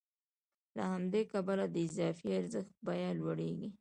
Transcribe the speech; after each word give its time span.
له 0.75 0.83
همدې 0.93 1.21
کبله 1.31 1.65
د 1.69 1.75
اضافي 1.87 2.29
ارزښت 2.39 2.73
بیه 2.85 3.09
لوړېږي 3.19 3.69